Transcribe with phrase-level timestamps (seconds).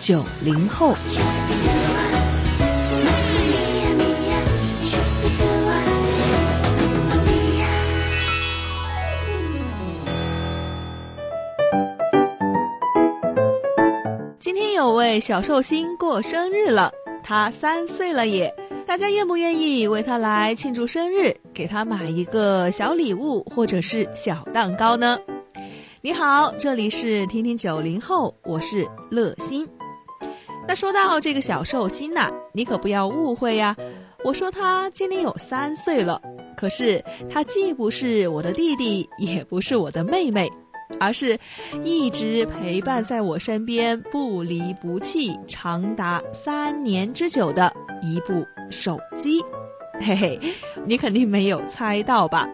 [0.00, 0.96] 九零后。
[14.38, 16.90] 今天有位小寿星过生日了，
[17.22, 18.54] 他三岁了耶！
[18.86, 25.18] 大家愿不愿意为他来庆祝生日，给他买一个小礼物或者是小蛋糕呢？
[26.00, 29.68] 你好，这里是听听九零后，我是乐心。
[30.68, 33.76] 那说到这个小寿星呐，你可不要误会呀，
[34.24, 36.20] 我说他今年有三岁了，
[36.56, 40.48] 可是他既不是我的弟弟，也不是我的妹妹，
[41.00, 41.38] 而是
[41.82, 49.40] 一直陪伴在我身边不离不弃长达三年之久的一部手机。
[50.00, 50.40] 嘿嘿，
[50.84, 52.48] 你肯定没有猜到吧？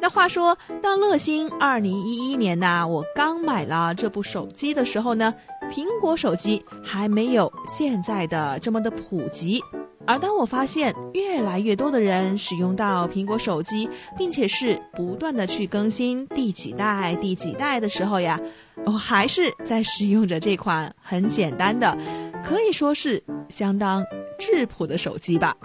[0.00, 5.34] 那话说，当乐星二零一一年呐，我刚买了这部手机的时候呢，
[5.74, 9.60] 苹果手机还没有现在的这么的普及。
[10.06, 18.40] 而当我发现越来越多的人使用到苹果手机，并且是不断的去更新第几代、第几代的时候呀，
[18.86, 21.98] 我还是在使用着这款很简单的，
[22.46, 24.04] 可以说是相当
[24.38, 25.56] 质朴的手机吧。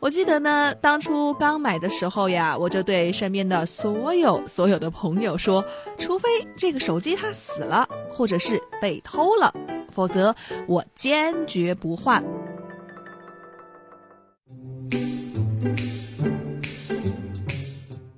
[0.00, 5.64] 我记得呢，当初刚买的时候呀，我就对身边的所有所有的朋友说，
[5.98, 7.86] 除非这个手机它死了，
[8.18, 9.54] 或者是被偷了，
[9.92, 10.34] 否则
[10.66, 12.24] 我坚决不换。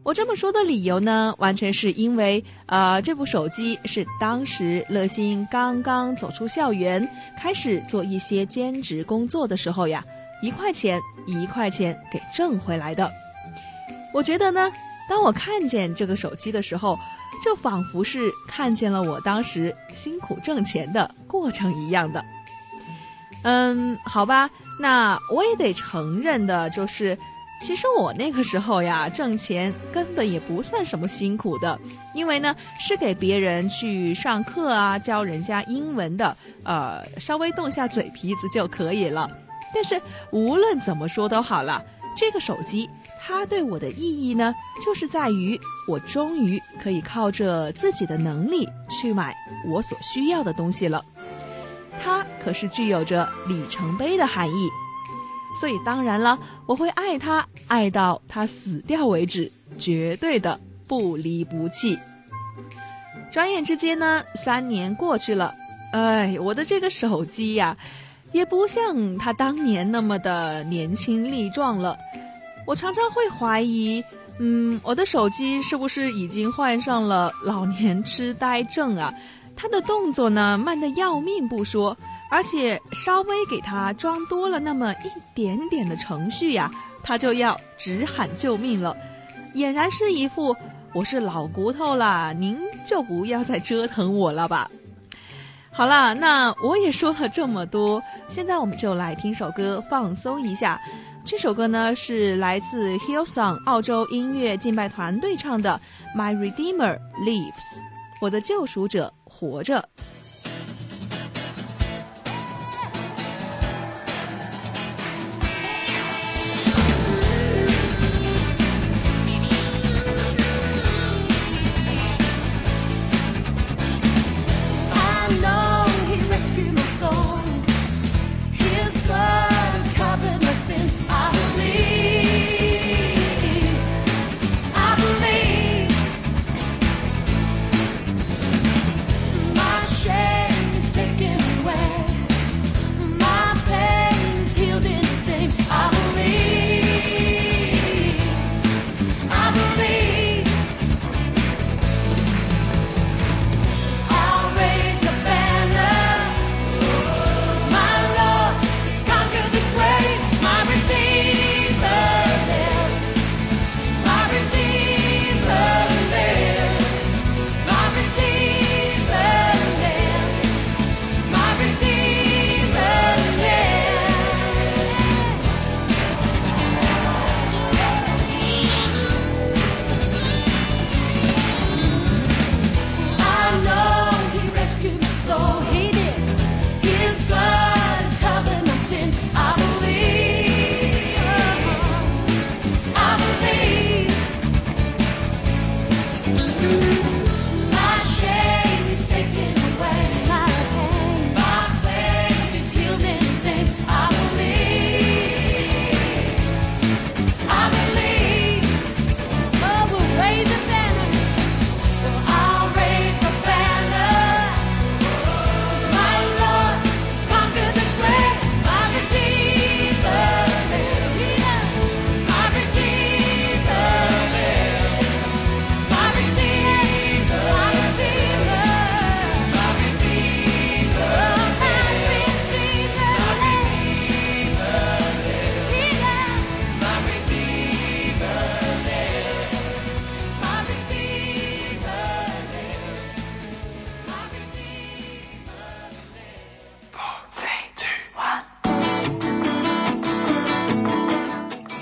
[0.03, 7.07] 我这么说的理由呢，完全是因为，呃，这部手机是当时乐心刚刚走出校园，
[7.39, 10.03] 开始做一些兼职工作的时候呀。
[10.43, 13.13] 一块钱一块钱给挣回来的，
[14.15, 14.73] 我觉得呢，
[15.07, 16.99] 当我看见这个手机的时候，
[17.45, 22.25] 就仿佛是看见了我当时辛苦挣钱的过程一样的。
[23.43, 27.17] 嗯，好吧，那我也得承认的就是，
[27.63, 31.79] 其实我那个时候呀，挣钱根本也不算什么辛苦的，
[32.15, 39.31] 因为呢是给别人去上课啊，教人家英文的，呃，稍微动下嘴皮子就可以了。
[39.73, 40.03] 但是
[40.33, 41.83] 无论怎么说都好了，
[42.17, 42.91] 这个手机
[43.21, 44.55] 它对我的意义呢，
[44.85, 49.35] 就是在于我终于可以靠着自己的能力去买
[49.67, 51.05] 我所需要的东西了。
[52.03, 54.69] 它可是具有着里程碑的含义，
[55.61, 61.99] 所以当然了，我会爱它，爱到它死掉为止，绝对的不离不弃。
[63.31, 65.55] 转眼之间呢，三年过去了，
[65.93, 67.77] 哎，我的这个手机呀。
[68.33, 71.97] 也不像他当年那么的年轻力壮了，
[72.67, 74.03] 我常常会怀疑，
[74.39, 79.13] 嗯，我的手机是不是已经患上了老年痴呆症啊？
[79.57, 81.97] 他的动作呢慢得要命不说，
[82.31, 86.71] 而且稍微给他装多了那么一点点的程序呀，
[87.03, 88.97] 他就要直喊救命了，
[89.55, 90.57] 俨然是一副
[90.95, 92.57] 我是老骨头啦，您
[92.89, 94.71] 就不要再折腾我了吧。
[95.73, 100.81] 好啦，那我也说了这么多，现在我们就来听首歌放松一下。
[101.23, 105.81] 这首歌呢是来自 Hillsong 澳洲音乐敬拜团队唱的
[106.19, 107.53] 《My Redeemer Lives》，
[108.21, 109.89] 我的救赎者活着。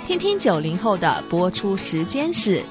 [0.09, 2.63] 听听九零后的播出时间是。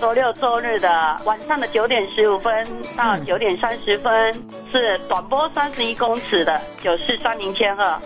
[0.00, 0.88] 周六周日的
[1.24, 2.66] 晚上的九点十五分
[2.96, 4.34] 到九点三十分
[4.72, 7.96] 是短波三十一公尺的九四三零千赫。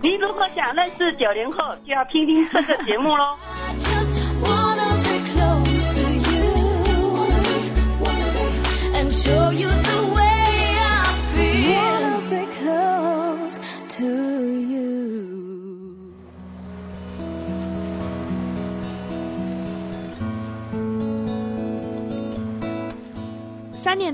[0.00, 3.36] 你如果想认识九零后，就要听听这个节目喽。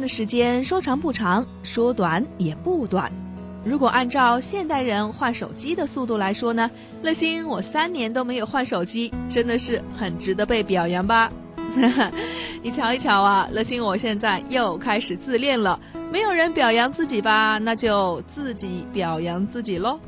[0.09, 3.13] 时间说长不长，说短也不短。
[3.65, 6.71] 如果按照现代人换手机的速度来说呢，
[7.03, 11.31] 乐心我三年都没有换手机，真的是很值得被表扬吧？
[12.63, 15.79] 你瞧一瞧啊，乐心我现在又开始自恋了。
[16.11, 20.01] 没有人表扬自己吧，那就自己表扬自己喽。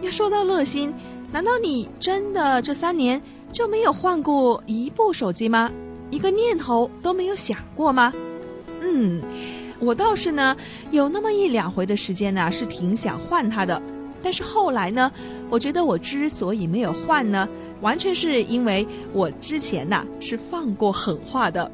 [0.00, 0.94] 要说到乐心，
[1.32, 3.20] 难道你真的这三年
[3.52, 5.72] 就没有换过一部手机吗？
[6.10, 8.12] 一个念头都没有想过吗？
[8.80, 9.20] 嗯，
[9.78, 10.56] 我倒是呢，
[10.90, 13.80] 有那么一两回的时间呢，是挺想换他的。
[14.22, 15.10] 但是后来呢，
[15.50, 17.48] 我觉得我之所以没有换呢，
[17.80, 21.70] 完全是因为我之前呐是放过狠话的。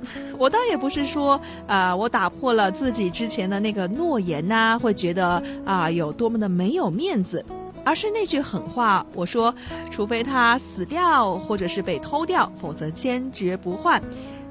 [0.38, 7.44] 我倒也不是说啊，我打破了自己之前的那个诺言呐，会觉得啊有多么的没有面子，
[7.84, 9.52] 而是那句狠话，我说，
[9.90, 14.00] 除非他死掉或者是被偷掉，否则坚决不换。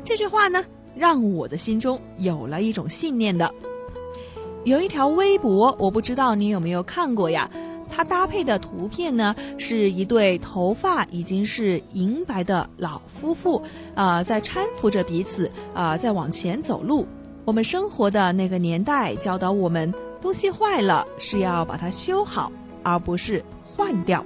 [0.03, 0.65] 这句话呢。
[0.97, 3.53] 让我的心中有了一种信念的，
[4.63, 7.49] 有一条微博，我不知道你有没有看过呀？
[7.89, 13.63] 它搭配的图片呢，是一对头发已经是银白的老夫妇，
[13.95, 17.07] 啊，在搀扶着彼此，啊，在往前走路。
[17.45, 22.51] 我们生活的那个年代教导我们，东西坏了是要把它修好，
[22.83, 24.25] 而不是换掉。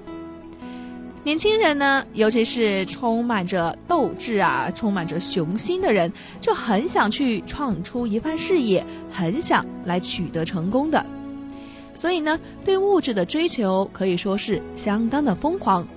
[1.23, 11.05] 年轻人呢，尤其是充满着斗志啊、充满着雄心的人，就很想去创出一番事业，很想来取得成功的。
[11.93, 15.87] 所以呢，对物质的追求可以说是相当的疯狂。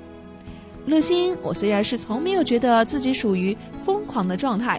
[0.85, 4.78] 乐心，我虽然是从没有觉得自己属于疯狂的状态，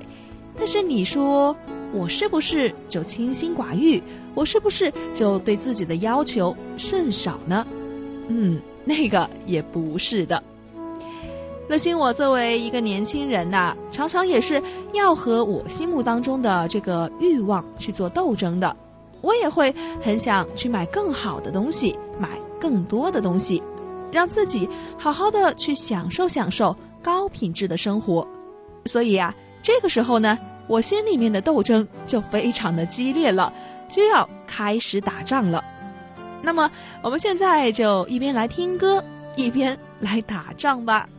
[0.56, 1.58] 但是你说
[1.92, 4.00] 我是不是就清心寡欲？
[4.36, 7.66] 我是不是就对自己的要求甚少呢？
[8.27, 8.62] 嗯。
[8.88, 10.44] 那个也不是的，
[11.67, 14.62] 乐心，我作为一个年轻人呐，常常也是
[14.94, 18.77] 要和我心目当中的这个欲望去做斗争的。
[19.22, 22.29] 我也会很想去买更好的东西，买
[22.62, 23.63] 更多的东西，
[24.12, 28.27] 让自己好好的去享受享受高品质的生活。
[28.86, 33.51] 所以啊，这个时候呢，我心里面的斗争就非常的激烈了，
[33.89, 35.63] 就要开始打仗了。
[36.46, 36.70] 那么，
[37.02, 39.04] 我们现在就一边来听歌，
[39.36, 41.10] 一边来打仗吧。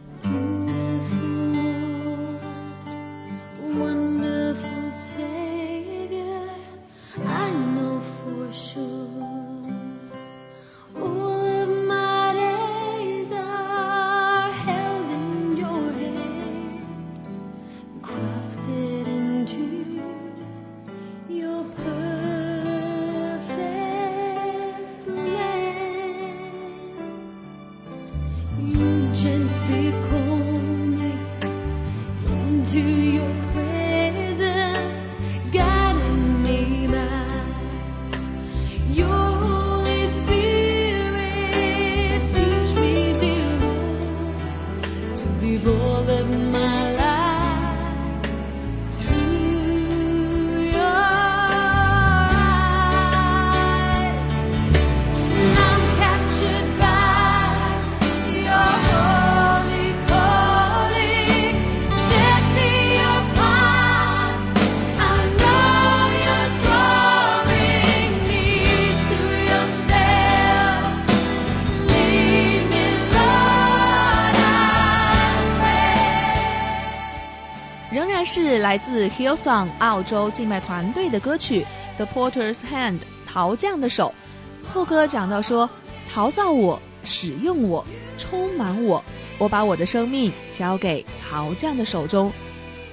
[78.77, 81.65] 来自 Hillsong 澳洲静脉团队的歌曲
[81.97, 84.15] 《The Porter's Hand》陶匠的手，
[84.63, 85.71] 副歌讲到说：
[86.13, 87.87] 陶造我，使用我，
[88.19, 89.03] 充满我，
[89.39, 92.31] 我把我的生命交给陶匠的手中，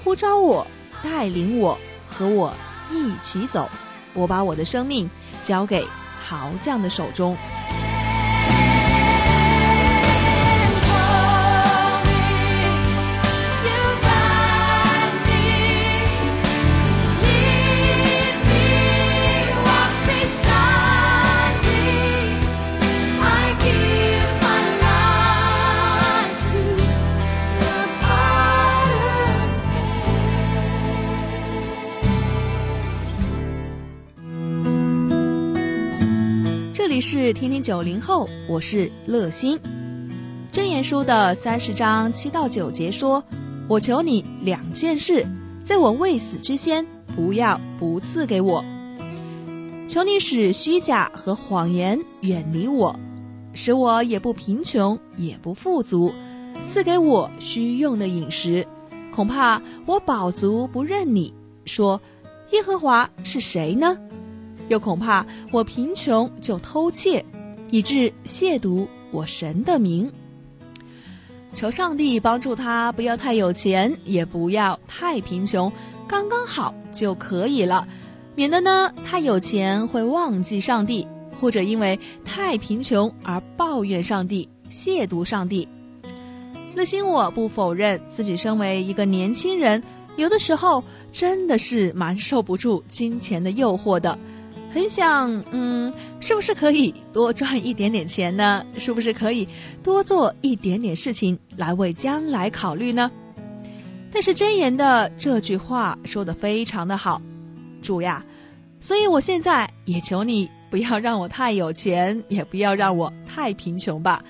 [0.05, 0.65] 呼召我，
[1.03, 2.53] 带领我，和我
[2.89, 3.69] 一起走，
[4.13, 5.09] 我把我的生命
[5.43, 5.85] 交给
[6.25, 7.35] 陶匠的手中。
[37.13, 39.59] 是听听九零后，我是乐心。
[40.49, 43.23] 真言书的三十章七到九节说
[43.69, 45.23] ：“我求你两件事，
[45.63, 46.83] 在我未死之先，
[47.15, 48.65] 不要不赐给我。
[49.87, 52.99] 求你使虚假和谎言远离我，
[53.53, 56.11] 使我也不贫穷，也不富足，
[56.65, 58.65] 赐给我需用的饮食。
[59.13, 61.31] 恐怕我饱足不认你，
[61.63, 62.01] 说
[62.53, 63.99] 耶和华是谁呢？
[64.67, 67.25] 又恐怕我贫穷就偷窃，
[67.69, 70.11] 以致亵渎我神的名。”
[71.53, 75.71] 求上帝帮助他，不要太有钱，也不要太贫穷，
[76.07, 77.87] 刚刚好就可以了，
[78.35, 81.07] 免得呢太有钱会忘记上帝，
[81.39, 85.67] 或者因为太贫穷而抱怨上帝、亵渎上帝。
[86.73, 89.83] 乐心我不否认自己身为一个年轻人，
[90.15, 94.17] 有的时候真的是蛮受不住金钱的诱惑的。
[94.73, 98.65] 很想，嗯，是不是可以多赚一点点钱呢？
[98.75, 99.47] 是不是可以
[99.83, 103.11] 多做一点点事情来为将来考虑呢？
[104.11, 107.21] 但是真言的这句话说的非常的好，
[107.81, 108.25] 主呀，
[108.79, 114.23] 所以我现在也求你不要让我太有钱，也不要让我太贫穷吧，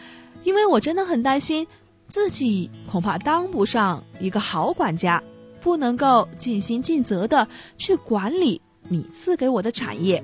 [0.44, 1.66] 因为我真的很担心
[2.06, 5.24] 自己恐怕当不上一个好管家，
[5.62, 7.48] 不能够尽心尽责的
[7.78, 8.62] 去管理。
[8.94, 10.24] 你赐给我的产业，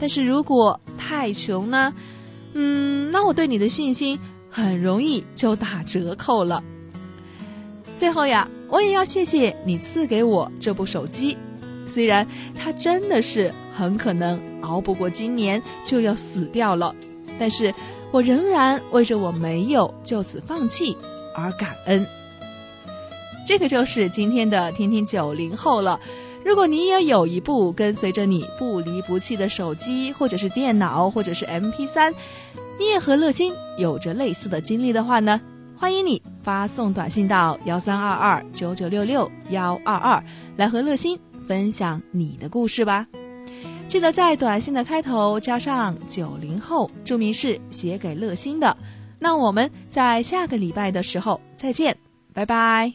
[0.00, 1.92] 但是如果太穷呢？
[2.54, 4.18] 嗯，那我对你的信心
[4.50, 6.64] 很容易就打折扣了。
[7.94, 11.36] 最后呀，我也要谢谢你赐给我这部手机，
[11.84, 16.94] 虽然它真的是很可能熬不过今年就要死掉了，
[17.38, 17.74] 但是
[18.10, 20.96] 我仍然为着我没有就此放弃
[21.36, 22.06] 而感恩。
[23.46, 26.00] 这个就是今天的听听九零后了。
[26.48, 32.14] 如果你也有一部跟随着你不离不弃的手机，或者是电脑，或者是 M P 三，
[32.78, 35.42] 你也和乐心有着类似的经历的话呢，
[35.76, 40.24] 欢迎你发送短信到幺三二二九九六六幺二二，
[40.56, 43.06] 来和乐心分享你的故事吧。
[43.86, 48.74] 记得在短信的开头加上九零后，注明是写给乐心的。
[49.18, 51.98] 那我们在下个礼拜的时候再见，
[52.32, 52.94] 拜拜。